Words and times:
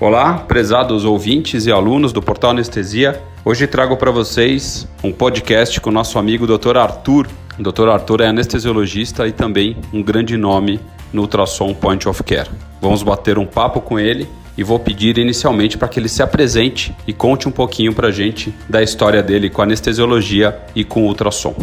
Olá, 0.00 0.38
prezados 0.38 1.04
ouvintes 1.04 1.66
e 1.66 1.72
alunos 1.72 2.12
do 2.12 2.20
Portal 2.20 2.50
Anestesia. 2.50 3.22
Hoje 3.44 3.64
trago 3.68 3.96
para 3.96 4.10
vocês 4.10 4.88
um 5.04 5.12
podcast 5.12 5.80
com 5.80 5.88
o 5.88 5.92
nosso 5.92 6.18
amigo 6.18 6.48
Dr. 6.48 6.76
Arthur. 6.76 7.28
O 7.56 7.62
Dr. 7.62 7.88
Arthur 7.88 8.22
é 8.22 8.26
anestesiologista 8.26 9.24
e 9.28 9.30
também 9.30 9.76
um 9.92 10.02
grande 10.02 10.36
nome 10.36 10.80
no 11.12 11.22
ultrassom 11.22 11.72
Point 11.72 12.08
of 12.08 12.24
Care. 12.24 12.50
Vamos 12.82 13.04
bater 13.04 13.38
um 13.38 13.46
papo 13.46 13.80
com 13.80 13.96
ele 13.96 14.28
e 14.58 14.64
vou 14.64 14.80
pedir 14.80 15.16
inicialmente 15.16 15.78
para 15.78 15.86
que 15.86 16.00
ele 16.00 16.08
se 16.08 16.24
apresente 16.24 16.92
e 17.06 17.12
conte 17.12 17.48
um 17.48 17.52
pouquinho 17.52 17.94
para 17.94 18.08
a 18.08 18.12
gente 18.12 18.52
da 18.68 18.82
história 18.82 19.22
dele 19.22 19.48
com 19.48 19.62
anestesiologia 19.62 20.58
e 20.74 20.82
com 20.82 21.04
ultrassom. 21.04 21.54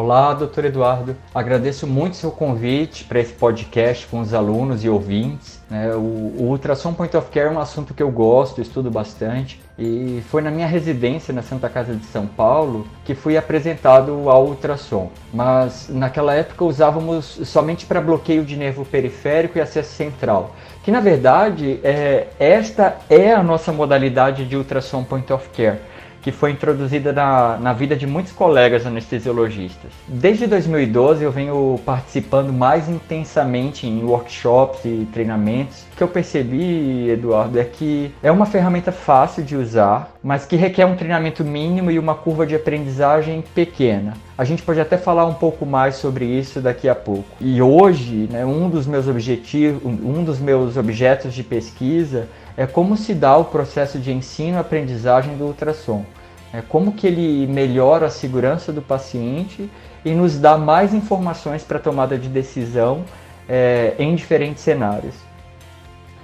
Olá, 0.00 0.32
doutor 0.32 0.64
Eduardo. 0.64 1.16
Agradeço 1.34 1.84
muito 1.84 2.14
seu 2.14 2.30
convite 2.30 3.02
para 3.02 3.18
esse 3.18 3.32
podcast 3.32 4.06
com 4.06 4.20
os 4.20 4.32
alunos 4.32 4.84
e 4.84 4.88
ouvintes. 4.88 5.60
Né? 5.68 5.92
O, 5.92 6.36
ultrassom 6.38 6.94
point 6.94 7.16
of 7.16 7.28
care 7.32 7.48
é 7.48 7.50
um 7.50 7.58
assunto 7.58 7.92
que 7.92 8.00
eu 8.00 8.08
gosto, 8.08 8.60
estudo 8.60 8.92
bastante. 8.92 9.60
E 9.76 10.22
foi 10.28 10.40
na 10.40 10.52
minha 10.52 10.68
residência 10.68 11.34
na 11.34 11.42
Santa 11.42 11.68
Casa 11.68 11.96
de 11.96 12.04
São 12.06 12.28
Paulo 12.28 12.86
que 13.04 13.12
fui 13.12 13.36
apresentado 13.36 14.30
ao 14.30 14.46
ultrassom. 14.46 15.10
Mas 15.34 15.88
naquela 15.88 16.32
época 16.32 16.64
usávamos 16.64 17.40
somente 17.42 17.84
para 17.84 18.00
bloqueio 18.00 18.44
de 18.44 18.56
nervo 18.56 18.84
periférico 18.84 19.58
e 19.58 19.60
acesso 19.60 19.94
central. 19.94 20.54
Que 20.84 20.92
na 20.92 21.00
verdade 21.00 21.80
é, 21.82 22.28
esta 22.38 22.98
é 23.10 23.32
a 23.32 23.42
nossa 23.42 23.72
modalidade 23.72 24.46
de 24.46 24.56
ultrassom 24.56 25.02
point 25.02 25.32
of 25.32 25.48
care 25.48 25.80
que 26.28 26.32
foi 26.32 26.50
introduzida 26.50 27.10
na, 27.10 27.56
na 27.56 27.72
vida 27.72 27.96
de 27.96 28.06
muitos 28.06 28.32
colegas 28.32 28.84
anestesiologistas. 28.84 29.90
Desde 30.06 30.46
2012 30.46 31.24
eu 31.24 31.32
venho 31.32 31.80
participando 31.86 32.52
mais 32.52 32.86
intensamente 32.86 33.86
em 33.86 34.04
workshops 34.04 34.84
e 34.84 35.08
treinamentos. 35.10 35.84
O 35.90 35.96
que 35.96 36.02
eu 36.02 36.08
percebi, 36.08 37.08
Eduardo, 37.08 37.58
é 37.58 37.64
que 37.64 38.12
é 38.22 38.30
uma 38.30 38.44
ferramenta 38.44 38.92
fácil 38.92 39.42
de 39.42 39.56
usar, 39.56 40.12
mas 40.22 40.44
que 40.44 40.54
requer 40.54 40.84
um 40.84 40.96
treinamento 40.96 41.42
mínimo 41.42 41.90
e 41.90 41.98
uma 41.98 42.14
curva 42.14 42.46
de 42.46 42.54
aprendizagem 42.54 43.42
pequena. 43.54 44.12
A 44.36 44.44
gente 44.44 44.62
pode 44.62 44.80
até 44.80 44.98
falar 44.98 45.24
um 45.24 45.34
pouco 45.34 45.64
mais 45.64 45.96
sobre 45.96 46.26
isso 46.26 46.60
daqui 46.60 46.90
a 46.90 46.94
pouco. 46.94 47.24
E 47.40 47.62
hoje, 47.62 48.28
né, 48.30 48.44
um 48.44 48.68
dos 48.68 48.86
meus 48.86 49.08
objetivos, 49.08 49.82
um 49.82 50.22
dos 50.22 50.38
meus 50.38 50.76
objetos 50.76 51.32
de 51.32 51.42
pesquisa 51.42 52.28
é 52.54 52.66
como 52.66 52.96
se 52.96 53.14
dá 53.14 53.36
o 53.36 53.46
processo 53.46 53.98
de 53.98 54.12
ensino-aprendizagem 54.12 55.36
do 55.36 55.44
ultrassom. 55.44 56.04
É 56.52 56.62
como 56.62 56.92
que 56.92 57.06
ele 57.06 57.46
melhora 57.46 58.06
a 58.06 58.10
segurança 58.10 58.72
do 58.72 58.80
paciente 58.80 59.68
e 60.04 60.12
nos 60.12 60.38
dá 60.38 60.56
mais 60.56 60.94
informações 60.94 61.62
para 61.62 61.78
tomada 61.78 62.16
de 62.16 62.28
decisão 62.28 63.04
é, 63.48 63.94
em 63.98 64.14
diferentes 64.14 64.62
cenários. 64.62 65.14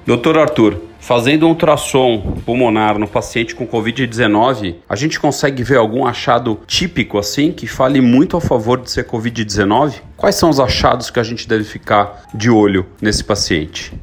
Doutor 0.07 0.37
Arthur, 0.37 0.79
fazendo 0.99 1.47
um 1.47 1.51
ultrassom 1.51 2.21
pulmonar 2.45 2.99
no 2.99 3.09
paciente 3.09 3.55
com 3.55 3.67
Covid-19, 3.67 4.77
a 4.87 4.95
gente 4.95 5.19
consegue 5.19 5.63
ver 5.63 5.79
algum 5.79 6.07
achado 6.07 6.61
típico 6.67 7.19
assim 7.19 7.53
que 7.53 7.67
fale 7.67 8.03
muito 8.03 8.37
a 8.37 8.41
favor 8.41 8.81
de 8.81 8.91
ser 8.91 9.07
Covid-19? 9.07 10.01
Quais 10.15 10.35
são 10.35 10.51
os 10.51 10.61
achados 10.61 11.11
que 11.11 11.19
a 11.19 11.23
gente 11.23 11.49
deve 11.49 11.65
ficar 11.65 12.25
de 12.35 12.51
olho 12.51 12.87
nesse 13.01 13.25
paciente? 13.25 13.95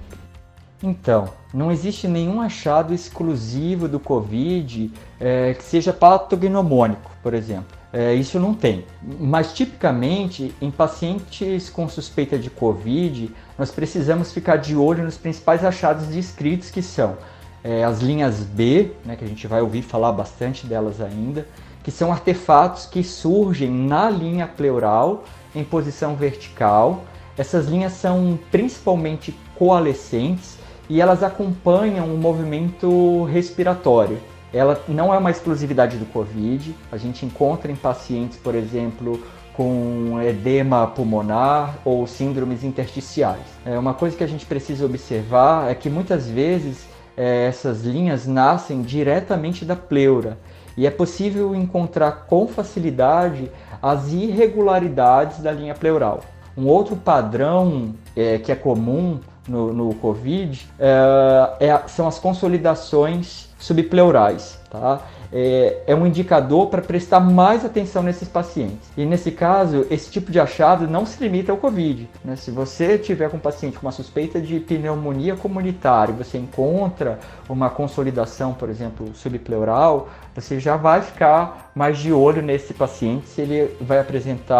Então, 0.81 1.29
não 1.53 1.71
existe 1.71 2.07
nenhum 2.07 2.41
achado 2.41 2.93
exclusivo 2.93 3.87
do 3.87 3.99
Covid 3.99 4.91
é, 5.19 5.53
que 5.53 5.63
seja 5.63 5.91
patognomônico, 5.91 7.11
por 7.21 7.33
exemplo. 7.33 7.77
É, 7.93 8.13
isso 8.13 8.39
não 8.39 8.53
tem. 8.53 8.85
Mas 9.19 9.53
tipicamente, 9.53 10.55
em 10.61 10.71
pacientes 10.71 11.69
com 11.69 11.89
suspeita 11.89 12.39
de 12.39 12.49
Covid, 12.49 13.29
nós 13.57 13.69
precisamos 13.69 14.31
ficar 14.31 14.55
de 14.57 14.75
olho 14.75 15.03
nos 15.03 15.17
principais 15.17 15.65
achados 15.65 16.07
descritos, 16.07 16.71
que 16.71 16.81
são 16.81 17.17
é, 17.63 17.83
as 17.83 17.99
linhas 17.99 18.39
B, 18.39 18.91
né, 19.03 19.17
que 19.17 19.25
a 19.25 19.27
gente 19.27 19.45
vai 19.45 19.61
ouvir 19.61 19.81
falar 19.81 20.13
bastante 20.13 20.65
delas 20.65 21.01
ainda, 21.01 21.45
que 21.83 21.91
são 21.91 22.11
artefatos 22.13 22.85
que 22.85 23.03
surgem 23.03 23.69
na 23.69 24.09
linha 24.09 24.47
pleural 24.47 25.25
em 25.53 25.63
posição 25.63 26.15
vertical. 26.15 27.03
Essas 27.37 27.67
linhas 27.67 27.93
são 27.93 28.39
principalmente 28.49 29.35
coalescentes 29.55 30.57
e 30.91 30.99
elas 30.99 31.23
acompanham 31.23 32.13
o 32.13 32.17
movimento 32.17 33.23
respiratório. 33.23 34.19
Ela 34.53 34.77
não 34.89 35.13
é 35.13 35.17
uma 35.17 35.31
exclusividade 35.31 35.95
do 35.95 36.05
Covid, 36.05 36.75
a 36.91 36.97
gente 36.97 37.25
encontra 37.25 37.71
em 37.71 37.77
pacientes, 37.77 38.37
por 38.37 38.53
exemplo, 38.55 39.17
com 39.53 40.21
edema 40.21 40.85
pulmonar 40.87 41.77
ou 41.85 42.05
síndromes 42.05 42.61
intersticiais. 42.65 43.39
É 43.65 43.79
uma 43.79 43.93
coisa 43.93 44.17
que 44.17 44.23
a 44.25 44.27
gente 44.27 44.45
precisa 44.45 44.85
observar 44.85 45.71
é 45.71 45.75
que 45.75 45.89
muitas 45.89 46.29
vezes 46.29 46.85
é, 47.15 47.45
essas 47.45 47.83
linhas 47.85 48.27
nascem 48.27 48.81
diretamente 48.81 49.63
da 49.63 49.77
pleura 49.77 50.37
e 50.75 50.85
é 50.85 50.91
possível 50.91 51.55
encontrar 51.55 52.25
com 52.27 52.49
facilidade 52.49 53.49
as 53.81 54.11
irregularidades 54.11 55.39
da 55.39 55.53
linha 55.53 55.73
pleural. 55.73 56.19
Um 56.57 56.67
outro 56.67 56.97
padrão 56.97 57.95
é, 58.13 58.37
que 58.39 58.51
é 58.51 58.55
comum 58.55 59.21
no, 59.47 59.73
no 59.73 59.95
Covid 59.95 60.67
é, 60.79 61.67
é, 61.67 61.87
são 61.87 62.07
as 62.07 62.19
consolidações 62.19 63.49
subpleurais. 63.57 64.60
Tá? 64.71 65.01
É, 65.33 65.83
é 65.85 65.93
um 65.93 66.07
indicador 66.07 66.67
para 66.67 66.81
prestar 66.81 67.19
mais 67.19 67.65
atenção 67.65 68.01
nesses 68.01 68.29
pacientes. 68.29 68.89
E 68.95 69.03
nesse 69.03 69.29
caso, 69.29 69.85
esse 69.91 70.09
tipo 70.09 70.31
de 70.31 70.39
achado 70.39 70.87
não 70.87 71.05
se 71.05 71.21
limita 71.21 71.51
ao 71.51 71.57
Covid. 71.57 72.07
Né? 72.23 72.37
Se 72.37 72.51
você 72.51 72.97
tiver 72.97 73.29
com 73.29 73.35
um 73.35 73.39
paciente 73.39 73.77
com 73.77 73.85
uma 73.85 73.91
suspeita 73.91 74.39
de 74.39 74.61
pneumonia 74.61 75.35
comunitária, 75.35 76.13
você 76.13 76.37
encontra 76.37 77.19
uma 77.49 77.69
consolidação, 77.69 78.53
por 78.53 78.69
exemplo, 78.69 79.13
subpleural, 79.13 80.07
você 80.33 80.57
já 80.57 80.77
vai 80.77 81.01
ficar 81.01 81.69
mais 81.75 81.97
de 81.97 82.13
olho 82.13 82.41
nesse 82.41 82.73
paciente 82.73 83.27
se 83.27 83.41
ele 83.41 83.75
vai 83.81 83.99
apresentar 83.99 84.55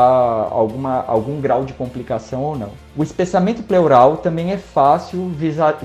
alguma, 0.52 1.06
algum 1.08 1.40
grau 1.40 1.64
de 1.64 1.72
complicação 1.72 2.44
ou 2.44 2.58
não. 2.58 2.72
O 2.98 3.04
espessamento 3.04 3.64
pleural 3.64 4.18
também 4.18 4.52
é 4.52 4.58
fácil 4.58 5.32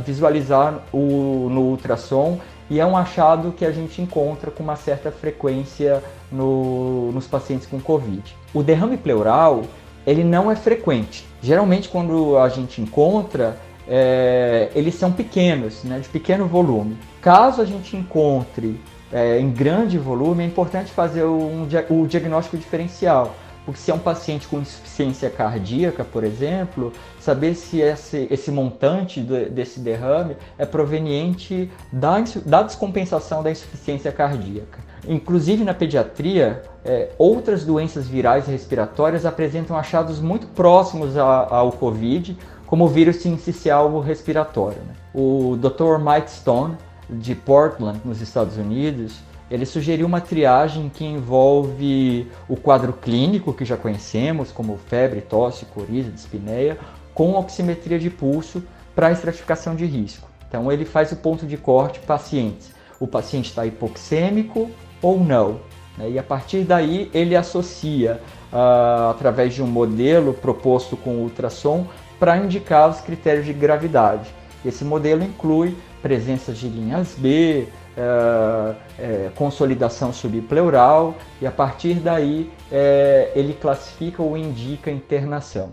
visualizar 0.05 0.81
o, 0.93 1.49
no 1.49 1.61
ultrassom 1.61 2.41
e 2.69 2.81
é 2.81 2.87
um 2.87 2.97
achado 2.97 3.53
que 3.53 3.65
a 3.65 3.71
gente 3.71 4.03
encontra 4.03 4.51
com 4.51 4.63
uma 4.63 4.77
certa 4.77 5.11
frequência 5.11 6.03
no, 6.31 7.13
nos 7.13 7.27
pacientes 7.27 7.67
com 7.67 7.81
Covid. 7.81 8.23
O 8.53 8.63
derrame 8.63 8.97
pleural 8.97 9.63
ele 10.07 10.23
não 10.23 10.51
é 10.51 10.57
frequente. 10.57 11.27
Geralmente 11.43 11.89
quando 11.89 12.39
a 12.39 12.49
gente 12.49 12.81
encontra, 12.81 13.57
é, 13.89 14.71
eles 14.75 14.95
são 14.95 15.13
pequenos, 15.13 15.83
né, 15.85 15.99
de 15.99 16.09
pequeno 16.09 16.47
volume. 16.47 16.97
Caso 17.21 17.61
a 17.61 17.65
gente 17.65 17.97
encontre 17.97 18.81
é, 19.13 19.39
em 19.39 19.51
grande 19.51 19.99
volume, 19.99 20.43
é 20.43 20.47
importante 20.47 20.93
fazer 20.93 21.25
um, 21.25 21.67
o 21.91 22.07
diagnóstico 22.07 22.57
diferencial. 22.57 23.35
Porque 23.67 23.81
se 23.81 23.91
é 23.91 23.95
um 23.95 23.99
paciente 23.99 24.47
com 24.47 24.61
insuficiência 24.61 25.29
cardíaca, 25.29 26.05
por 26.05 26.23
exemplo, 26.23 26.93
saber 27.21 27.57
se 27.57 27.81
esse, 27.81 28.29
esse 28.31 28.53
montante 28.53 29.21
do, 29.21 29.51
desse 29.51 29.81
derrame 29.81 30.37
é 30.57 30.65
proveniente 30.65 31.69
da, 31.93 32.23
da 32.47 32.63
descompensação 32.63 33.43
da 33.43 33.51
insuficiência 33.51 34.13
cardíaca. 34.13 34.79
Inclusive 35.09 35.65
na 35.65 35.75
pediatria, 35.75 36.63
é, 36.85 37.11
outras 37.19 37.65
doenças 37.65 38.07
virais 38.07 38.47
respiratórias 38.47 39.27
apresentam 39.27 39.77
achados 39.77 40.21
muito 40.21 40.47
próximos 40.47 41.17
a, 41.17 41.25
ao 41.25 41.73
Covid, 41.73 42.39
como 42.67 42.85
o 42.85 42.89
vírus 42.89 43.17
sincicial 43.17 43.99
respiratório. 43.99 44.79
Né? 44.79 44.95
O 45.13 45.57
Dr. 45.57 45.99
Mike 45.99 46.31
Stone, 46.31 46.77
de 47.11 47.35
Portland, 47.35 48.01
nos 48.05 48.21
Estados 48.21 48.57
Unidos, 48.57 49.21
ele 49.51 49.65
sugeriu 49.65 50.07
uma 50.07 50.21
triagem 50.21 50.89
que 50.89 51.05
envolve 51.05 52.27
o 52.49 52.57
quadro 52.57 52.93
clínico 52.93 53.53
que 53.53 53.65
já 53.65 53.77
conhecemos, 53.77 54.51
como 54.51 54.77
febre, 54.77 55.21
tosse, 55.21 55.65
coriza, 55.67 56.11
dispneia, 56.11 56.79
com 57.15 57.35
oximetria 57.35 57.99
de 57.99 58.11
pulso 58.11 58.63
para 58.95 59.13
estratificação 59.13 59.77
de 59.77 59.87
risco. 59.87 60.29
Então 60.49 60.71
ele 60.73 60.85
faz 60.85 61.13
o 61.13 61.17
ponto 61.17 61.47
de 61.47 61.57
corte 61.57 62.01
pacientes. 62.01 62.73
O 62.99 63.07
paciente 63.07 63.51
está 63.51 63.65
hipoxêmico 63.65 64.71
ou 65.01 65.21
não. 65.21 65.61
Né? 65.97 66.11
E 66.11 66.19
a 66.19 66.23
partir 66.23 66.65
daí 66.65 67.11
ele 67.15 67.37
associa, 67.37 68.21
uh, 68.53 69.11
através 69.11 69.55
de 69.55 69.63
um 69.63 69.67
modelo 69.67 70.35
proposto 70.35 70.97
com 70.97 71.19
ultrassom, 71.19 71.87
para 72.19 72.37
indicar 72.37 72.89
os 72.89 73.01
critérios 73.01 73.47
de 73.47 73.53
gravidade. 73.53 74.29
Esse 74.65 74.85
modelo 74.85 75.23
inclui 75.23 75.77
presença 76.03 76.53
de 76.53 76.69
linhas 76.69 77.15
B, 77.17 77.69
é, 77.97 78.75
é, 78.99 79.31
consolidação 79.35 80.13
subpleural 80.13 81.17
e 81.41 81.47
a 81.47 81.51
partir 81.51 81.95
daí 81.95 82.51
é, 82.71 83.31
ele 83.35 83.55
classifica 83.55 84.23
ou 84.23 84.37
indica 84.37 84.91
internação. 84.91 85.73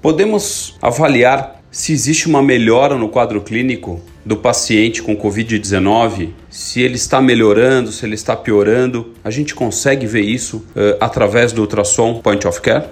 Podemos 0.00 0.78
avaliar 0.80 1.60
se 1.70 1.92
existe 1.92 2.26
uma 2.26 2.42
melhora 2.42 2.96
no 2.96 3.08
quadro 3.08 3.40
clínico 3.42 4.00
do 4.24 4.36
paciente 4.36 5.02
com 5.02 5.16
Covid-19, 5.16 6.30
se 6.48 6.80
ele 6.82 6.96
está 6.96 7.20
melhorando, 7.20 7.92
se 7.92 8.04
ele 8.04 8.14
está 8.14 8.34
piorando. 8.34 9.12
A 9.22 9.30
gente 9.30 9.54
consegue 9.54 10.06
ver 10.06 10.22
isso 10.22 10.64
uh, 10.70 10.96
através 11.00 11.52
do 11.52 11.60
ultrassom 11.60 12.20
point 12.20 12.46
of 12.46 12.60
care? 12.60 12.86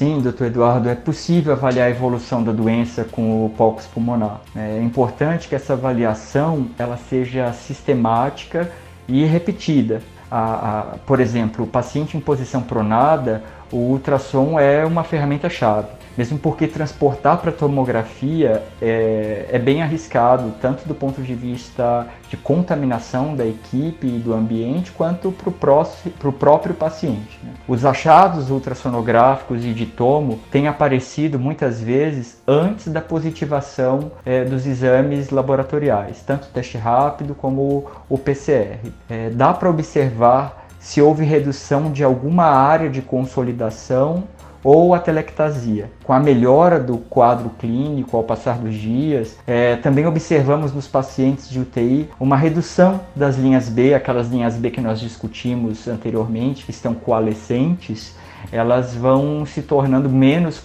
Sim, 0.00 0.22
doutor 0.22 0.46
Eduardo, 0.46 0.88
é 0.88 0.94
possível 0.94 1.52
avaliar 1.52 1.88
a 1.88 1.90
evolução 1.90 2.42
da 2.42 2.52
doença 2.52 3.04
com 3.04 3.44
o 3.44 3.50
POCUS 3.50 3.84
pulmonar. 3.84 4.40
É 4.56 4.80
importante 4.80 5.46
que 5.46 5.54
essa 5.54 5.74
avaliação 5.74 6.68
ela 6.78 6.96
seja 6.96 7.52
sistemática 7.52 8.72
e 9.06 9.26
repetida. 9.26 10.00
A, 10.30 10.40
a, 10.40 10.82
por 11.04 11.20
exemplo, 11.20 11.66
o 11.66 11.68
paciente 11.68 12.16
em 12.16 12.20
posição 12.20 12.62
pronada, 12.62 13.44
o 13.70 13.76
ultrassom 13.76 14.58
é 14.58 14.86
uma 14.86 15.04
ferramenta-chave 15.04 15.88
mesmo 16.20 16.38
porque 16.38 16.66
transportar 16.66 17.38
para 17.38 17.50
tomografia 17.50 18.62
é, 18.82 19.46
é, 19.50 19.58
bem 19.58 19.82
arriscado, 19.82 20.52
tanto 20.60 20.86
do 20.86 20.94
ponto 20.94 21.22
de 21.22 21.34
vista 21.34 22.06
de 22.28 22.36
contaminação 22.36 23.34
da 23.34 23.46
equipe 23.46 24.06
e 24.06 24.18
do 24.18 24.34
ambiente, 24.34 24.92
quanto 24.92 25.32
para 25.32 26.28
o 26.28 26.32
próprio 26.32 26.74
paciente. 26.74 27.40
Né? 27.42 27.52
Os 27.66 27.86
achados 27.86 28.50
ultrassonográficos 28.50 29.64
e 29.64 29.72
de 29.72 29.86
tomo 29.86 30.38
têm 30.50 30.68
aparecido 30.68 31.38
muitas 31.38 31.80
vezes 31.80 32.42
antes 32.46 32.88
da 32.88 33.00
positivação 33.00 34.12
é, 34.22 34.44
dos 34.44 34.66
exames 34.66 35.30
laboratoriais, 35.30 36.22
tanto 36.26 36.48
o 36.48 36.50
teste 36.50 36.76
rápido 36.76 37.34
como 37.34 37.86
o 38.10 38.18
PCR. 38.18 38.76
É, 39.08 39.30
dá 39.30 39.54
para 39.54 39.70
observar 39.70 40.66
se 40.78 41.00
houve 41.00 41.24
redução 41.24 41.90
de 41.90 42.04
alguma 42.04 42.44
área 42.44 42.90
de 42.90 43.00
consolidação 43.00 44.24
ou 44.62 44.94
a 44.94 44.98
telectasia. 44.98 45.90
Com 46.04 46.12
a 46.12 46.20
melhora 46.20 46.78
do 46.78 46.98
quadro 46.98 47.50
clínico 47.58 48.16
ao 48.16 48.22
passar 48.22 48.58
dos 48.58 48.74
dias, 48.74 49.36
é, 49.46 49.76
também 49.76 50.06
observamos 50.06 50.72
nos 50.72 50.86
pacientes 50.86 51.48
de 51.48 51.60
UTI 51.60 52.08
uma 52.18 52.36
redução 52.36 53.00
das 53.14 53.36
linhas 53.36 53.68
B, 53.68 53.94
aquelas 53.94 54.28
linhas 54.28 54.56
B 54.56 54.70
que 54.70 54.80
nós 54.80 55.00
discutimos 55.00 55.88
anteriormente, 55.88 56.64
que 56.64 56.70
estão 56.70 56.94
coalescentes, 56.94 58.14
elas 58.52 58.94
vão 58.94 59.44
se 59.46 59.62
tornando 59.62 60.08
menos 60.08 60.62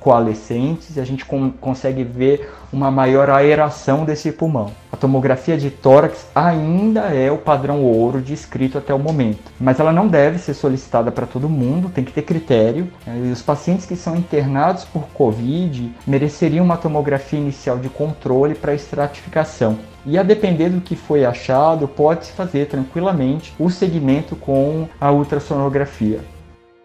coalescentes 0.00 0.96
e 0.96 1.00
a 1.00 1.04
gente 1.04 1.24
consegue 1.60 2.04
ver 2.04 2.50
uma 2.72 2.90
maior 2.90 3.28
aeração 3.28 4.04
desse 4.04 4.32
pulmão. 4.32 4.70
A 4.90 4.96
tomografia 4.96 5.56
de 5.56 5.70
tórax 5.70 6.26
ainda 6.34 7.00
é 7.14 7.30
o 7.30 7.38
padrão 7.38 7.82
ouro 7.82 8.20
descrito 8.20 8.78
até 8.78 8.94
o 8.94 8.98
momento, 8.98 9.52
mas 9.60 9.78
ela 9.78 9.92
não 9.92 10.08
deve 10.08 10.38
ser 10.38 10.54
solicitada 10.54 11.10
para 11.10 11.26
todo 11.26 11.48
mundo, 11.48 11.90
tem 11.90 12.04
que 12.04 12.12
ter 12.12 12.22
critério. 12.22 12.88
E 13.06 13.30
os 13.30 13.42
pacientes 13.42 13.86
que 13.86 13.96
são 13.96 14.16
internados 14.16 14.84
por 14.84 15.04
Covid 15.08 15.92
mereceriam 16.06 16.64
uma 16.64 16.76
tomografia 16.76 17.38
inicial 17.38 17.78
de 17.78 17.88
controle 17.88 18.54
para 18.54 18.74
estratificação. 18.74 19.78
E 20.04 20.18
a 20.18 20.22
depender 20.22 20.68
do 20.68 20.80
que 20.80 20.96
foi 20.96 21.24
achado, 21.24 21.86
pode-se 21.86 22.32
fazer 22.32 22.66
tranquilamente 22.66 23.54
o 23.58 23.70
segmento 23.70 24.34
com 24.34 24.88
a 25.00 25.12
ultrassonografia. 25.12 26.20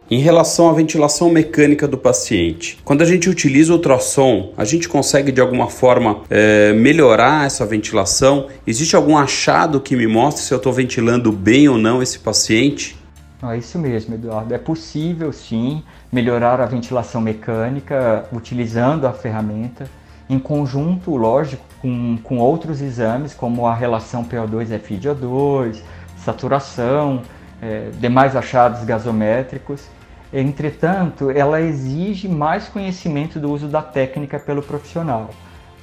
Em 0.10 0.20
relação 0.20 0.70
à 0.70 0.74
ventilação 0.74 1.30
mecânica 1.30 1.86
do 1.86 1.98
paciente, 1.98 2.80
quando 2.86 3.02
a 3.02 3.06
gente 3.06 3.30
utiliza 3.30 3.74
o 3.74 3.76
ultrassom, 3.76 4.54
a 4.56 4.64
gente 4.64 4.88
consegue 4.88 5.34
de 5.34 5.42
alguma 5.42 5.68
forma 5.68 6.22
é, 6.30 6.72
melhorar 6.72 7.46
essa 7.46 7.66
ventilação? 7.66 8.48
Existe 8.66 8.96
algum 8.96 9.18
achado 9.18 9.82
que 9.82 9.98
me 9.98 10.08
mostre 10.08 10.44
se 10.44 10.54
eu 10.54 10.60
estou 10.60 10.72
ventilando 10.72 11.30
bem 11.30 11.68
ou 11.68 11.78
não 11.78 12.02
esse 12.02 12.20
paciente? 12.20 12.98
É 13.44 13.58
isso 13.58 13.78
mesmo, 13.78 14.16
Eduardo. 14.16 14.54
É 14.54 14.58
possível 14.58 15.34
sim 15.34 15.84
melhorar 16.10 16.62
a 16.62 16.66
ventilação 16.66 17.20
mecânica 17.20 18.24
utilizando 18.32 19.08
a 19.08 19.12
ferramenta, 19.12 19.90
em 20.30 20.40
conjunto, 20.40 21.18
lógico, 21.18 21.66
com, 21.82 22.18
com 22.24 22.38
outros 22.38 22.82
exames, 22.82 23.34
como 23.34 23.68
a 23.68 23.76
relação 23.76 24.24
PO2-FiO2, 24.24 25.82
saturação, 26.24 27.24
é, 27.62 27.90
demais 28.00 28.38
achados 28.38 28.86
gasométricos. 28.86 29.97
Entretanto, 30.32 31.32
ela 31.32 31.62
exige 31.62 32.28
mais 32.28 32.68
conhecimento 32.68 33.40
do 33.40 33.52
uso 33.52 33.68
da 33.68 33.82
técnica 33.82 34.38
pelo 34.38 34.62
profissional. 34.62 35.30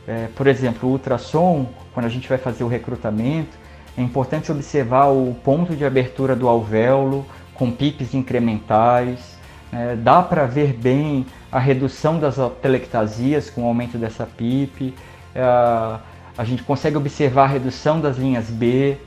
É, 0.06 0.28
por 0.36 0.46
exemplo, 0.46 0.88
o 0.88 0.92
ultrassom, 0.92 1.66
quando 1.94 2.06
a 2.06 2.10
gente 2.10 2.28
vai 2.28 2.36
fazer 2.36 2.62
o 2.62 2.68
recrutamento, 2.68 3.56
é 3.96 4.02
importante 4.02 4.52
observar 4.52 5.06
o 5.06 5.34
ponto 5.42 5.74
de 5.74 5.84
abertura 5.84 6.36
do 6.36 6.46
alvéolo 6.46 7.24
com 7.54 7.70
pipes 7.70 8.12
incrementais. 8.12 9.38
É, 9.72 9.96
dá 9.96 10.22
para 10.22 10.44
ver 10.44 10.74
bem 10.74 11.24
a 11.50 11.58
redução 11.58 12.18
das 12.18 12.36
telectasias 12.60 13.48
com 13.48 13.62
o 13.62 13.66
aumento 13.66 13.96
dessa 13.96 14.26
PIP. 14.26 14.94
É, 15.34 15.40
a 15.42 16.44
gente 16.44 16.62
consegue 16.64 16.98
observar 16.98 17.44
a 17.44 17.46
redução 17.46 17.98
das 17.98 18.18
linhas 18.18 18.50
B. 18.50 18.98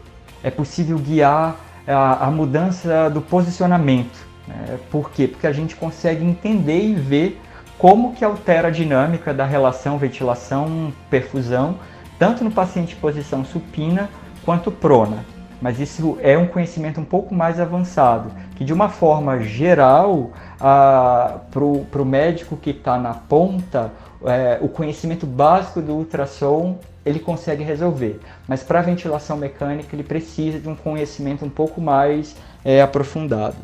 É 0.41 0.49
possível 0.49 0.97
guiar 0.97 1.57
a, 1.87 2.25
a 2.25 2.31
mudança 2.31 3.07
do 3.09 3.21
posicionamento 3.21 4.27
é, 4.49 4.77
por 4.89 5.11
quê? 5.11 5.27
Porque 5.27 5.47
a 5.47 5.51
gente 5.51 5.75
consegue 5.75 6.23
entender 6.23 6.81
e 6.81 6.93
ver 6.93 7.41
como 7.77 8.13
que 8.13 8.25
altera 8.25 8.69
a 8.69 8.71
dinâmica 8.71 9.33
da 9.33 9.45
relação 9.45 9.97
ventilação-perfusão, 9.97 11.75
tanto 12.17 12.43
no 12.43 12.51
paciente 12.51 12.95
em 12.95 12.99
posição 12.99 13.45
supina 13.45 14.09
quanto 14.43 14.71
prona. 14.71 15.23
Mas 15.61 15.79
isso 15.79 16.17
é 16.21 16.37
um 16.37 16.47
conhecimento 16.47 17.01
um 17.01 17.05
pouco 17.05 17.33
mais 17.33 17.59
avançado, 17.59 18.31
que 18.55 18.63
de 18.63 18.71
uma 18.71 18.89
forma 18.89 19.41
geral, 19.41 20.31
para 20.59 21.63
o 21.63 22.05
médico 22.05 22.55
que 22.55 22.69
está 22.71 22.97
na 22.97 23.13
ponta, 23.13 23.91
é, 24.25 24.59
o 24.61 24.67
conhecimento 24.67 25.25
básico 25.25 25.81
do 25.81 25.93
ultrassom 25.93 26.77
ele 27.05 27.19
consegue 27.19 27.63
resolver. 27.63 28.19
Mas 28.47 28.63
para 28.63 28.79
a 28.79 28.81
ventilação 28.81 29.37
mecânica 29.37 29.95
ele 29.95 30.03
precisa 30.03 30.59
de 30.59 30.67
um 30.67 30.75
conhecimento 30.75 31.45
um 31.45 31.49
pouco 31.49 31.79
mais 31.79 32.35
é, 32.63 32.81
aprofundado. 32.81 33.55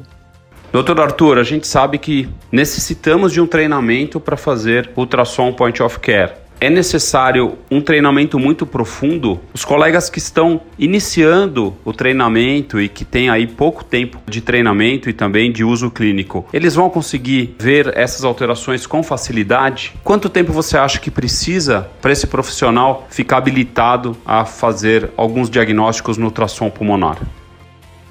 Doutor 0.73 0.99
Arthur, 0.99 1.37
a 1.37 1.43
gente 1.43 1.67
sabe 1.67 1.99
que 1.99 2.27
necessitamos 2.51 3.31
de 3.31 3.39
um 3.39 3.45
treinamento 3.45 4.19
para 4.19 4.35
fazer 4.35 4.89
ultrassom 4.95 5.53
point 5.53 5.83
of 5.83 5.99
care. 5.99 6.31
É 6.59 6.67
necessário 6.67 7.59
um 7.69 7.79
treinamento 7.79 8.39
muito 8.39 8.65
profundo? 8.65 9.39
Os 9.53 9.63
colegas 9.63 10.09
que 10.09 10.17
estão 10.17 10.61
iniciando 10.79 11.75
o 11.85 11.93
treinamento 11.93 12.81
e 12.81 12.89
que 12.89 13.05
têm 13.05 13.29
aí 13.29 13.45
pouco 13.45 13.83
tempo 13.83 14.17
de 14.27 14.41
treinamento 14.41 15.11
e 15.11 15.13
também 15.13 15.51
de 15.51 15.63
uso 15.63 15.91
clínico, 15.91 16.43
eles 16.51 16.73
vão 16.73 16.89
conseguir 16.89 17.55
ver 17.59 17.95
essas 17.95 18.23
alterações 18.23 18.87
com 18.87 19.03
facilidade? 19.03 19.93
Quanto 20.03 20.27
tempo 20.27 20.51
você 20.51 20.75
acha 20.75 20.99
que 20.99 21.11
precisa 21.11 21.87
para 22.01 22.11
esse 22.11 22.25
profissional 22.25 23.05
ficar 23.11 23.37
habilitado 23.37 24.17
a 24.25 24.43
fazer 24.43 25.11
alguns 25.15 25.51
diagnósticos 25.51 26.17
no 26.17 26.25
ultrassom 26.25 26.71
pulmonar? 26.71 27.19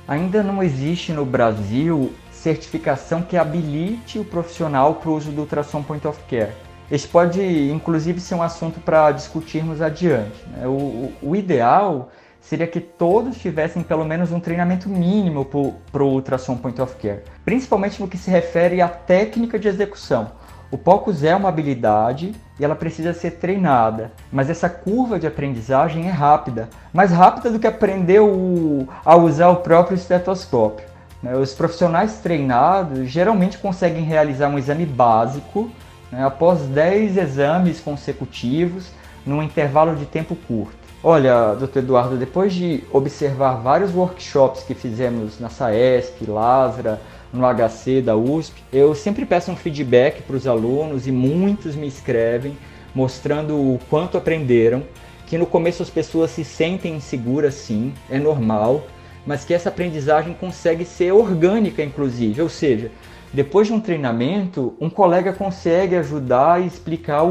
Ainda 0.06 0.44
não 0.44 0.62
existe 0.62 1.12
no 1.12 1.24
Brasil 1.24 2.12
certificação 2.42 3.22
que 3.22 3.36
habilite 3.36 4.18
o 4.18 4.24
profissional 4.24 4.96
para 4.96 5.10
o 5.10 5.14
uso 5.14 5.30
do 5.30 5.42
ultrassom 5.42 5.80
point 5.80 6.06
of 6.06 6.20
care. 6.28 6.50
Esse 6.90 7.06
pode, 7.06 7.40
inclusive, 7.70 8.20
ser 8.20 8.34
um 8.34 8.42
assunto 8.42 8.80
para 8.80 9.12
discutirmos 9.12 9.80
adiante. 9.80 10.44
Né? 10.48 10.66
O, 10.66 11.12
o, 11.22 11.36
ideal 11.36 12.10
seria 12.40 12.66
que 12.66 12.80
todos 12.80 13.38
tivessem 13.38 13.82
pelo 13.82 14.04
menos 14.04 14.32
um 14.32 14.40
treinamento 14.40 14.88
mínimo 14.88 15.44
para 15.44 16.02
o 16.02 16.08
ultrassom 16.08 16.56
point 16.56 16.82
of 16.82 16.96
care, 16.96 17.22
principalmente 17.44 18.00
no 18.00 18.08
que 18.08 18.18
se 18.18 18.30
refere 18.30 18.80
à 18.80 18.88
técnica 18.88 19.58
de 19.58 19.68
execução. 19.68 20.32
O 20.70 20.76
POCUS 20.76 21.22
é 21.22 21.36
uma 21.36 21.48
habilidade 21.48 22.34
e 22.58 22.64
ela 22.64 22.74
precisa 22.74 23.12
ser 23.12 23.32
treinada, 23.32 24.10
mas 24.32 24.50
essa 24.50 24.68
curva 24.68 25.18
de 25.18 25.26
aprendizagem 25.26 26.08
é 26.08 26.10
rápida, 26.10 26.68
mais 26.92 27.12
rápida 27.12 27.50
do 27.50 27.58
que 27.58 27.66
aprender 27.66 28.20
o, 28.20 28.88
a 29.04 29.14
usar 29.14 29.50
o 29.50 29.56
próprio 29.56 29.94
estetoscópio. 29.94 30.91
Né? 31.22 31.36
Os 31.36 31.54
profissionais 31.54 32.18
treinados 32.18 33.08
geralmente 33.08 33.58
conseguem 33.58 34.04
realizar 34.04 34.48
um 34.48 34.58
exame 34.58 34.84
básico 34.84 35.70
né, 36.10 36.24
após 36.24 36.60
10 36.60 37.16
exames 37.16 37.80
consecutivos 37.80 38.90
num 39.24 39.42
intervalo 39.42 39.94
de 39.94 40.04
tempo 40.04 40.34
curto. 40.34 40.82
Olha, 41.04 41.54
doutor 41.54 41.80
Eduardo, 41.80 42.16
depois 42.16 42.52
de 42.52 42.84
observar 42.92 43.54
vários 43.54 43.94
workshops 43.94 44.62
que 44.62 44.74
fizemos 44.74 45.40
na 45.40 45.48
SAESC, 45.48 46.24
Lasra, 46.28 47.00
no 47.32 47.42
HC 47.42 48.02
da 48.02 48.14
USP, 48.14 48.62
eu 48.72 48.94
sempre 48.94 49.24
peço 49.24 49.50
um 49.50 49.56
feedback 49.56 50.22
para 50.22 50.36
os 50.36 50.46
alunos 50.46 51.06
e 51.06 51.12
muitos 51.12 51.74
me 51.74 51.88
escrevem 51.88 52.56
mostrando 52.94 53.56
o 53.56 53.80
quanto 53.88 54.18
aprenderam, 54.18 54.82
que 55.26 55.38
no 55.38 55.46
começo 55.46 55.82
as 55.82 55.88
pessoas 55.88 56.30
se 56.30 56.44
sentem 56.44 56.94
inseguras 56.94 57.54
sim, 57.54 57.94
é 58.10 58.18
normal, 58.18 58.86
mas 59.26 59.44
que 59.44 59.54
essa 59.54 59.68
aprendizagem 59.68 60.34
consegue 60.34 60.84
ser 60.84 61.12
orgânica, 61.12 61.82
inclusive. 61.82 62.42
Ou 62.42 62.48
seja, 62.48 62.90
depois 63.32 63.66
de 63.66 63.72
um 63.72 63.80
treinamento, 63.80 64.74
um 64.80 64.90
colega 64.90 65.32
consegue 65.32 65.96
ajudar 65.96 66.60
e 66.60 66.66
explicar 66.66 67.22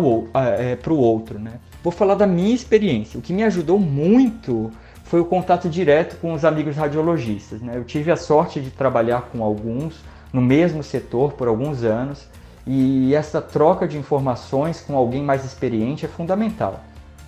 é, 0.57 0.75
para 0.75 0.93
o 0.93 0.98
outro. 0.98 1.38
Né? 1.38 1.53
Vou 1.83 1.91
falar 1.91 2.15
da 2.15 2.25
minha 2.25 2.55
experiência. 2.55 3.19
O 3.19 3.21
que 3.21 3.33
me 3.33 3.43
ajudou 3.43 3.77
muito 3.77 4.71
foi 5.03 5.19
o 5.19 5.25
contato 5.25 5.69
direto 5.69 6.17
com 6.21 6.33
os 6.33 6.45
amigos 6.45 6.75
radiologistas. 6.75 7.62
Né? 7.62 7.74
Eu 7.75 7.83
tive 7.83 8.12
a 8.12 8.15
sorte 8.15 8.62
de 8.62 8.69
trabalhar 8.69 9.29
com 9.31 9.43
alguns 9.43 10.00
no 10.31 10.41
mesmo 10.41 10.81
setor 10.81 11.33
por 11.33 11.48
alguns 11.48 11.83
anos 11.83 12.27
e 12.65 13.13
essa 13.13 13.41
troca 13.41 13.88
de 13.88 13.98
informações 13.98 14.79
com 14.79 14.95
alguém 14.95 15.21
mais 15.21 15.43
experiente 15.43 16.05
é 16.05 16.07
fundamental. 16.07 16.79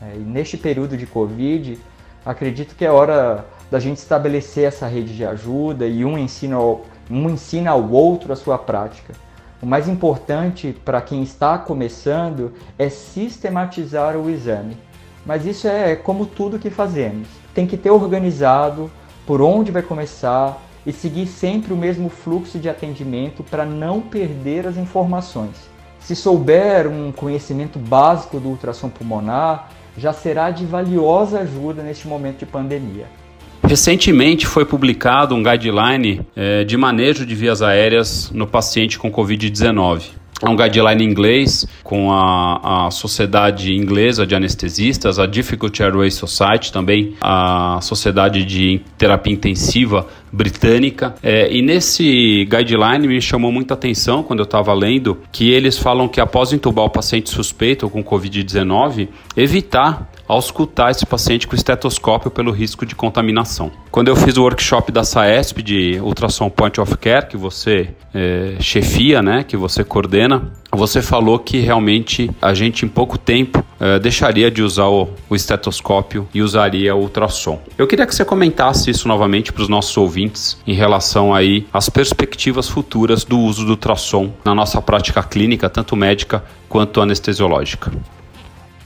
É, 0.02 0.18
neste 0.18 0.58
período 0.58 0.96
de 0.96 1.06
Covid, 1.06 1.78
acredito 2.26 2.76
que 2.76 2.86
é 2.86 2.92
hora 2.92 3.46
da 3.74 3.80
gente 3.80 3.98
estabelecer 3.98 4.66
essa 4.66 4.86
rede 4.86 5.16
de 5.16 5.26
ajuda 5.26 5.88
e 5.88 6.06
um 6.06 6.16
ensina, 6.16 6.58
ao, 6.58 6.84
um 7.10 7.28
ensina 7.28 7.72
ao 7.72 7.90
outro 7.90 8.32
a 8.32 8.36
sua 8.36 8.56
prática. 8.56 9.16
O 9.60 9.66
mais 9.66 9.90
importante 9.90 10.80
para 10.86 11.02
quem 11.02 11.24
está 11.24 11.58
começando 11.58 12.54
é 12.78 12.88
sistematizar 12.88 14.16
o 14.16 14.30
exame. 14.30 14.78
Mas 15.26 15.48
isso 15.48 15.68
é 15.68 15.96
como 15.96 16.28
tudo 16.28 16.60
que 16.60 16.70
fazemos. 16.70 17.28
Tem 17.52 17.66
que 17.66 17.76
ter 17.76 17.90
organizado 17.90 18.92
por 19.26 19.42
onde 19.42 19.72
vai 19.72 19.82
começar 19.82 20.62
e 20.86 20.94
seguir 20.94 21.26
sempre 21.26 21.74
o 21.74 21.78
mesmo 21.78 22.10
fluxo 22.10 22.60
de 22.60 22.70
atendimento 22.70 23.44
para 23.44 23.66
não 23.66 24.02
perder 24.02 24.68
as 24.68 24.78
informações. 24.78 25.56
Se 26.00 26.16
souber 26.16 26.88
um 26.88 27.12
conhecimento 27.12 27.80
básico 27.80 28.40
do 28.40 28.50
ultrassom 28.50 28.90
pulmonar, 28.90 29.72
já 29.98 30.14
será 30.14 30.52
de 30.52 30.64
valiosa 30.64 31.40
ajuda 31.40 31.82
neste 31.82 32.08
momento 32.08 32.38
de 32.38 32.46
pandemia. 32.46 33.23
Recentemente 33.66 34.46
foi 34.46 34.66
publicado 34.66 35.34
um 35.34 35.42
guideline 35.42 36.22
é, 36.36 36.64
de 36.64 36.78
manejo 36.78 37.26
de 37.26 37.34
vias 37.34 37.62
aéreas 37.62 38.30
no 38.32 38.46
paciente 38.46 39.00
com 39.00 39.12
Covid-19. 39.12 40.24
É 40.44 40.50
um 40.50 40.58
guideline 40.58 41.06
em 41.06 41.10
inglês 41.10 41.66
com 41.84 42.12
a, 42.12 42.88
a 42.88 42.92
Sociedade 42.92 43.74
Inglesa 43.74 44.28
de 44.28 44.36
Anestesistas, 44.36 45.18
a 45.18 45.26
Difficult 45.26 45.82
Airway 45.82 46.12
Society, 46.12 46.70
também 46.70 47.16
a 47.22 47.80
Sociedade 47.82 48.44
de 48.44 48.82
Terapia 48.98 49.32
Intensiva 49.32 50.06
britânica. 50.34 51.16
É, 51.24 51.50
e 51.50 51.62
nesse 51.62 52.46
guideline 52.46 53.08
me 53.08 53.22
chamou 53.22 53.54
muita 53.54 53.74
atenção 53.74 54.22
quando 54.22 54.40
eu 54.40 54.46
estava 54.46 54.74
lendo 54.74 55.18
que 55.32 55.50
eles 55.50 55.78
falam 55.78 56.10
que 56.10 56.20
após 56.20 56.52
entubar 56.52 56.84
o 56.86 56.90
paciente 56.90 57.30
suspeito 57.30 57.90
com 57.90 58.04
Covid-19, 58.04 59.08
evitar 59.38 60.10
auscultar 60.28 60.92
esse 60.92 61.06
paciente 61.06 61.48
com 61.48 61.56
estetoscópio 61.56 62.32
pelo 62.32 62.52
risco 62.52 62.86
de 62.86 62.96
contaminação. 62.96 63.72
Quando 63.92 64.08
eu 64.08 64.16
fiz 64.16 64.38
o 64.38 64.42
workshop 64.42 64.92
da 64.92 65.04
SAESP 65.04 65.62
de 65.62 66.00
Ultrassom 66.02 66.50
Point 66.50 66.80
of 66.82 66.98
Care, 66.98 67.28
que 67.28 67.38
você 67.38 67.90
é, 68.14 68.56
chefia, 68.60 69.22
né, 69.22 69.44
que 69.44 69.56
você 69.56 69.84
coordena, 69.84 70.52
você 70.72 71.02
falou 71.02 71.38
que 71.38 71.60
realmente 71.60 72.32
a 72.42 72.54
gente 72.54 72.86
em 72.86 72.88
pouco 72.88 73.18
tempo 73.18 73.64
é, 73.80 74.00
deixaria 74.00 74.50
de 74.50 74.64
usar 74.64 74.88
o, 74.88 75.10
o, 75.30 75.36
estetoscópio 75.36 76.28
e 76.34 76.42
usaria 76.42 76.96
o 76.96 77.02
ultrassom. 77.02 77.62
Eu 77.78 77.86
queria 77.86 78.08
que 78.08 78.16
você 78.16 78.26
comentasse 78.26 78.90
isso 78.90 79.08
novamente 79.08 79.54
para 79.54 79.62
os 79.62 79.70
nossos 79.70 79.96
ouvintes 79.96 80.58
em 80.66 80.74
relação 80.74 81.34
aí 81.34 81.68
às 81.72 81.90
perspectivas 81.90 82.68
futuras 82.68 83.24
do 83.24 83.40
uso 83.40 83.66
do 83.66 83.72
ultrassom 83.72 84.32
na 84.44 84.56
nossa 84.56 84.82
prática 84.82 85.22
clínica, 85.22 85.70
tanto 85.70 85.96
médica 85.96 86.44
quanto 86.68 87.02
anestesiológica. 87.02 87.92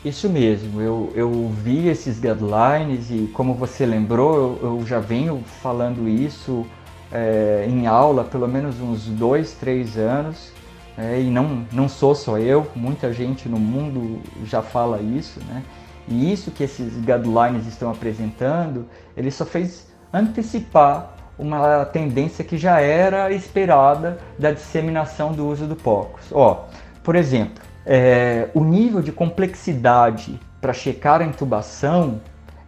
Isso 0.06 0.30
mesmo, 0.30 0.80
eu, 0.80 1.12
eu 1.16 1.50
vi 1.50 1.88
esses 1.88 2.20
guidelines 2.20 3.10
e 3.10 3.30
como 3.34 3.54
você 3.54 3.86
lembrou, 3.86 4.60
eu, 4.62 4.80
eu 4.80 4.86
já 4.86 5.00
venho 5.00 5.44
falando 5.62 6.08
isso 6.08 6.66
é, 7.12 7.66
em 7.68 7.88
aula 7.88 8.24
pelo 8.24 8.48
menos 8.48 8.80
uns 8.80 9.06
dois, 9.08 9.54
três 9.54 9.98
anos 9.98 10.52
é, 10.98 11.20
e 11.20 11.30
não, 11.30 11.66
não 11.72 11.90
sou 11.90 12.16
só 12.16 12.38
eu, 12.38 12.68
muita 12.76 13.12
gente 13.12 13.50
no 13.50 13.60
mundo 13.60 14.22
já 14.46 14.62
fala 14.62 15.00
isso, 15.02 15.40
né? 15.48 15.64
E 16.08 16.32
isso 16.32 16.52
que 16.52 16.64
esses 16.64 16.94
guidelines 16.96 17.68
estão 17.68 17.92
apresentando, 17.92 18.88
ele 19.16 19.30
só 19.30 19.46
fez 19.46 19.88
antecipar 20.12 21.16
uma 21.38 21.86
tendência 21.86 22.44
que 22.44 22.58
já 22.58 22.80
era 22.80 23.32
esperada 23.32 24.18
da 24.40 24.52
disseminação 24.52 25.34
do 25.34 25.48
uso 25.48 25.68
do 25.68 25.76
POCUS. 25.76 26.32
Ó, 26.32 26.66
por 27.04 27.16
exemplo, 27.16 27.64
é, 27.90 28.50
o 28.54 28.66
nível 28.66 29.02
de 29.02 29.14
complexidade 29.14 30.38
para 30.60 30.74
checar 30.74 31.22
a 31.22 31.26
intubação 31.26 32.20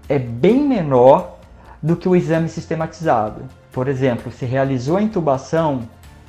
é 0.07 0.17
bem 0.17 0.65
menor 0.65 1.39
do 1.83 1.97
que 1.97 2.07
o 2.07 2.15
exame 2.15 2.47
sistematizado. 2.47 3.41
Por 3.69 3.89
exemplo, 3.89 4.31
se 4.31 4.45
realizou 4.45 4.95
a 4.95 5.01
intubação 5.01 5.81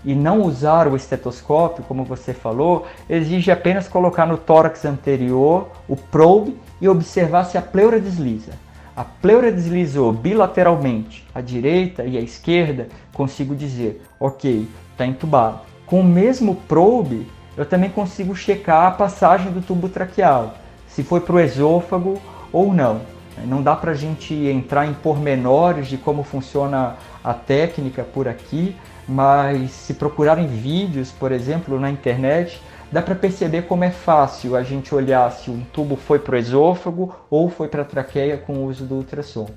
e 0.05 0.13
não 0.13 0.43
usar 0.43 0.89
o 0.89 0.97
estetoscópio, 0.97 1.85
como 1.85 2.05
você 2.05 2.35
falou, 2.35 2.87
exige 3.09 3.53
apenas 3.53 3.87
colocar 3.87 4.27
no 4.27 4.37
tórax 4.37 4.85
anterior 4.85 5.69
o 5.89 5.95
probe 5.95 6.59
e 6.81 6.89
observar 6.89 7.45
se 7.45 7.57
a 7.57 7.63
pleura 7.63 8.01
desliza. 8.01 8.53
A 8.97 9.05
pleura 9.05 9.53
deslizou 9.53 10.13
bilateralmente, 10.13 11.25
à 11.33 11.41
direita 11.41 12.05
e 12.05 12.19
à 12.19 12.21
esquerda, 12.21 12.89
consigo 13.13 13.55
dizer, 13.55 14.03
ok, 14.19 14.69
está 14.91 15.07
entubado. 15.07 15.61
Com 15.87 16.01
o 16.01 16.05
mesmo 16.05 16.57
probe, 16.57 17.27
eu 17.61 17.67
também 17.67 17.91
consigo 17.91 18.35
checar 18.35 18.87
a 18.87 18.91
passagem 18.91 19.53
do 19.53 19.61
tubo 19.61 19.91
traqueal, 19.91 20.55
se 20.89 21.03
foi 21.03 21.21
para 21.21 21.37
o 21.37 21.41
esôfago 21.41 22.19
ou 22.51 22.73
não. 22.73 23.03
Não 23.45 23.63
dá 23.63 23.77
para 23.77 23.91
a 23.91 23.95
gente 23.95 24.33
entrar 24.35 24.87
em 24.87 24.95
pormenores 24.95 25.87
de 25.87 25.99
como 25.99 26.23
funciona 26.23 26.97
a 27.23 27.35
técnica 27.35 28.03
por 28.03 28.27
aqui, 28.27 28.75
mas 29.07 29.73
se 29.73 29.93
procurarem 29.93 30.47
vídeos, 30.47 31.11
por 31.11 31.33
exemplo, 31.33 31.79
na 31.79 31.91
internet, 31.91 32.63
dá 32.91 33.03
para 33.03 33.15
perceber 33.15 33.63
como 33.63 33.85
é 33.85 33.91
fácil 33.91 34.57
a 34.57 34.63
gente 34.63 34.95
olhar 34.95 35.31
se 35.31 35.51
um 35.51 35.61
tubo 35.61 35.97
foi 35.97 36.19
para 36.19 36.37
o 36.37 36.39
esôfago 36.39 37.15
ou 37.29 37.51
foi 37.51 37.69
para 37.69 37.83
a 37.83 37.85
traqueia 37.85 38.39
com 38.39 38.55
o 38.55 38.65
uso 38.69 38.87
do 38.87 38.95
ultrassom. 38.95 39.51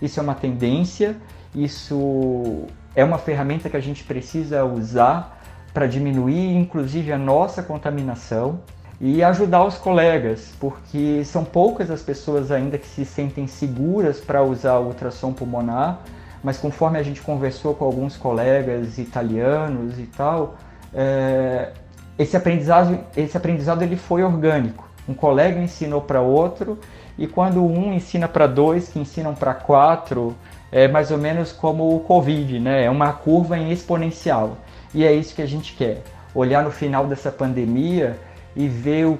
Isso 0.00 0.20
é 0.20 0.22
uma 0.22 0.34
tendência, 0.36 1.16
isso 1.52 2.66
é 2.94 3.02
uma 3.02 3.18
ferramenta 3.18 3.68
que 3.68 3.76
a 3.76 3.80
gente 3.80 4.04
precisa 4.04 4.64
usar 4.64 5.37
para 5.72 5.86
diminuir 5.86 6.56
inclusive 6.56 7.12
a 7.12 7.18
nossa 7.18 7.62
contaminação 7.62 8.60
e 9.00 9.22
ajudar 9.22 9.64
os 9.64 9.76
colegas, 9.76 10.52
porque 10.58 11.22
são 11.24 11.44
poucas 11.44 11.90
as 11.90 12.02
pessoas 12.02 12.50
ainda 12.50 12.76
que 12.76 12.86
se 12.86 13.04
sentem 13.04 13.46
seguras 13.46 14.18
para 14.18 14.42
usar 14.42 14.78
o 14.78 14.86
ultrassom 14.86 15.32
pulmonar, 15.32 16.00
mas 16.42 16.58
conforme 16.58 16.98
a 16.98 17.02
gente 17.02 17.20
conversou 17.20 17.74
com 17.74 17.84
alguns 17.84 18.16
colegas 18.16 18.98
italianos 18.98 19.98
e 19.98 20.06
tal, 20.06 20.56
é, 20.92 21.70
esse 22.18 22.36
aprendizado, 22.36 22.98
esse 23.16 23.36
aprendizado 23.36 23.82
ele 23.82 23.96
foi 23.96 24.22
orgânico. 24.22 24.88
Um 25.08 25.14
colega 25.14 25.60
ensinou 25.60 26.00
para 26.00 26.20
outro 26.20 26.78
e 27.16 27.26
quando 27.26 27.64
um 27.64 27.92
ensina 27.92 28.28
para 28.28 28.46
dois, 28.46 28.88
que 28.88 28.98
ensinam 28.98 29.34
para 29.34 29.54
quatro, 29.54 30.34
é 30.70 30.86
mais 30.86 31.10
ou 31.10 31.18
menos 31.18 31.52
como 31.52 31.96
o 31.96 32.00
Covid, 32.00 32.58
né? 32.60 32.84
É 32.84 32.90
uma 32.90 33.12
curva 33.12 33.56
em 33.56 33.72
exponencial. 33.72 34.58
E 34.94 35.04
é 35.04 35.12
isso 35.12 35.34
que 35.34 35.42
a 35.42 35.46
gente 35.46 35.74
quer: 35.74 36.02
olhar 36.34 36.62
no 36.62 36.70
final 36.70 37.06
dessa 37.06 37.30
pandemia 37.30 38.18
e 38.56 38.68
ver 38.68 39.06
o 39.06 39.18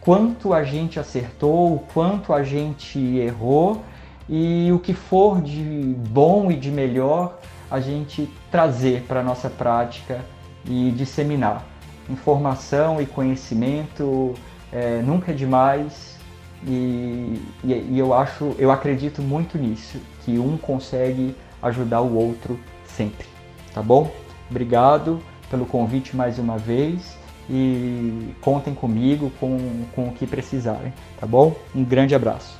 quanto 0.00 0.54
a 0.54 0.64
gente 0.64 0.98
acertou, 0.98 1.74
o 1.74 1.78
quanto 1.92 2.32
a 2.32 2.42
gente 2.42 2.98
errou 2.98 3.82
e 4.28 4.70
o 4.72 4.78
que 4.78 4.94
for 4.94 5.40
de 5.40 5.94
bom 6.10 6.50
e 6.50 6.56
de 6.56 6.70
melhor 6.70 7.38
a 7.70 7.80
gente 7.80 8.28
trazer 8.50 9.02
para 9.02 9.20
a 9.20 9.22
nossa 9.22 9.50
prática 9.50 10.20
e 10.64 10.90
disseminar. 10.92 11.64
Informação 12.08 13.00
e 13.00 13.06
conhecimento 13.06 14.34
é, 14.72 15.02
nunca 15.02 15.32
é 15.32 15.34
demais 15.34 16.16
e, 16.66 17.40
e, 17.64 17.72
e 17.90 17.98
eu 17.98 18.14
acho, 18.14 18.54
eu 18.58 18.70
acredito 18.70 19.22
muito 19.22 19.58
nisso, 19.58 19.98
que 20.24 20.38
um 20.38 20.56
consegue 20.56 21.34
ajudar 21.62 22.00
o 22.00 22.14
outro 22.16 22.58
sempre, 22.86 23.26
tá 23.72 23.82
bom? 23.82 24.10
Obrigado 24.50 25.20
pelo 25.50 25.66
convite 25.66 26.16
mais 26.16 26.38
uma 26.38 26.58
vez 26.58 27.18
e 27.50 28.34
contem 28.40 28.74
comigo 28.74 29.32
com, 29.40 29.84
com 29.94 30.08
o 30.08 30.12
que 30.12 30.26
precisarem, 30.26 30.92
tá 31.18 31.26
bom? 31.26 31.56
Um 31.74 31.84
grande 31.84 32.14
abraço. 32.14 32.58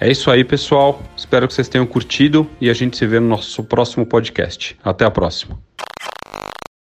É 0.00 0.10
isso 0.10 0.30
aí, 0.30 0.42
pessoal. 0.42 1.00
Espero 1.16 1.46
que 1.46 1.54
vocês 1.54 1.68
tenham 1.68 1.86
curtido 1.86 2.48
e 2.60 2.68
a 2.68 2.74
gente 2.74 2.96
se 2.96 3.06
vê 3.06 3.20
no 3.20 3.28
nosso 3.28 3.62
próximo 3.62 4.04
podcast. 4.04 4.76
Até 4.82 5.04
a 5.04 5.10
próxima. 5.10 5.58